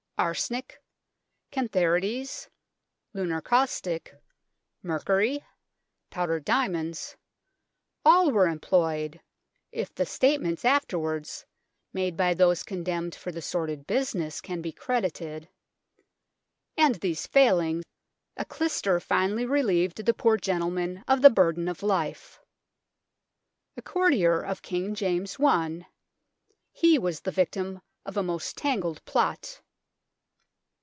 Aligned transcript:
Arsenic, 0.19 0.79
cantharides, 1.51 2.47
lunar 3.11 3.41
caustic, 3.41 4.13
mercury, 4.83 5.43
powdered 6.11 6.45
diamonds, 6.45 7.17
all 8.05 8.29
were 8.29 8.45
employed, 8.47 9.19
if 9.71 9.91
the 9.95 10.05
statements 10.05 10.63
after 10.63 10.99
wards 10.99 11.47
made 11.91 12.15
by 12.15 12.35
those 12.35 12.61
condemned 12.61 13.15
for 13.15 13.31
the 13.31 13.41
sordid 13.41 13.87
business 13.87 14.41
can 14.41 14.61
be 14.61 14.71
credited, 14.71 15.49
and 16.77 16.93
these 17.01 17.25
failing, 17.25 17.81
a 18.37 18.45
clyster 18.45 18.99
finally 19.01 19.47
relieved 19.47 20.05
the 20.05 20.13
poor 20.13 20.37
gentleman 20.37 21.03
of 21.07 21.23
the 21.23 21.31
burden 21.31 21.67
of 21.67 21.81
life. 21.81 22.39
A 23.75 23.81
courtier 23.81 24.39
of 24.39 24.61
King 24.61 24.93
James 24.93 25.37
I, 25.43 25.87
he 26.71 26.99
was 26.99 27.21
the 27.21 27.31
victim 27.31 27.81
of 28.05 28.17
a 28.17 28.21
most 28.21 28.55
tangled 28.55 29.03
plot. 29.05 29.59